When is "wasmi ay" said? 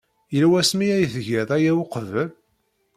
0.51-1.05